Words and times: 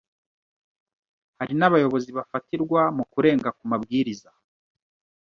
hari 1.39 1.53
n’abayobozi 1.59 2.09
bafatirwa 2.17 2.81
mukurenga 2.97 3.49
ku 3.57 3.63
mabwiriza 3.71 4.29